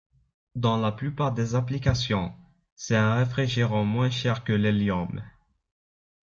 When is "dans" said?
0.55-0.77